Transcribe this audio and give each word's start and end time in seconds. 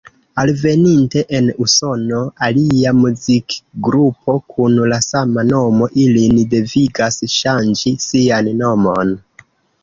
Alveninte 0.43 1.19
en 1.39 1.49
Usono, 1.65 2.21
alia 2.47 2.93
muzikgrupo 3.01 4.35
kun 4.55 4.79
la 4.93 4.99
sama 5.09 5.45
nomo 5.51 5.91
ilin 6.07 6.41
devigas 6.55 7.21
ŝanĝi 7.37 7.95
sian 8.09 8.51
nomon. 8.65 9.15